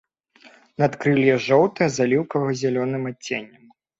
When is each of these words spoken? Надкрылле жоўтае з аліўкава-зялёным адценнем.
Надкрылле 0.83 1.35
жоўтае 1.49 1.89
з 1.97 2.03
аліўкава-зялёным 2.07 3.03
адценнем. 3.13 3.63